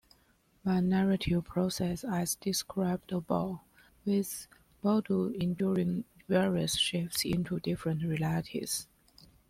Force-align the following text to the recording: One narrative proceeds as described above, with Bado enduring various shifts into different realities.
One 0.63 0.89
narrative 0.89 1.45
proceeds 1.45 2.03
as 2.03 2.33
described 2.33 3.11
above, 3.11 3.59
with 4.03 4.47
Bado 4.83 5.31
enduring 5.39 6.05
various 6.27 6.75
shifts 6.75 7.23
into 7.23 7.59
different 7.59 8.01
realities. 8.03 8.87